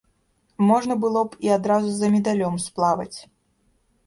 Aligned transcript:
Можна 0.69 0.93
было 1.03 1.21
б 1.33 1.37
і 1.49 1.51
адразу 1.57 1.93
за 1.99 2.09
медалём 2.15 2.59
сплаваць. 2.65 3.15